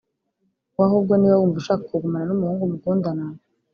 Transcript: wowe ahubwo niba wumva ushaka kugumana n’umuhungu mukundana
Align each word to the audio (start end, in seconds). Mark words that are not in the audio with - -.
wowe 0.75 0.83
ahubwo 0.87 1.13
niba 1.15 1.39
wumva 1.39 1.57
ushaka 1.61 1.83
kugumana 1.89 2.25
n’umuhungu 2.27 2.63
mukundana 2.71 3.25